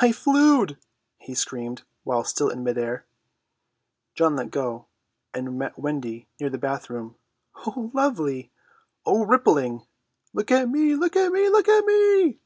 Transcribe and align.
"I 0.00 0.12
flewed!" 0.12 0.78
he 1.18 1.34
screamed 1.34 1.82
while 2.04 2.22
still 2.22 2.48
in 2.48 2.62
mid 2.62 2.78
air. 2.78 3.06
John 4.14 4.36
let 4.36 4.52
go 4.52 4.86
and 5.34 5.58
met 5.58 5.76
Wendy 5.76 6.28
near 6.38 6.48
the 6.48 6.58
bathroom. 6.58 7.16
"Oh, 7.66 7.90
lovely!" 7.92 8.52
"Oh, 9.04 9.24
ripping!" 9.24 9.84
"Look 10.32 10.52
at 10.52 10.68
me!" 10.68 10.94
"Look 10.94 11.16
at 11.16 11.32
me!" 11.32 11.48
"Look 11.48 11.68
at 11.68 11.84
me!" 11.86 12.38